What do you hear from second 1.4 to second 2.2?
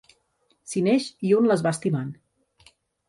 un les va estimant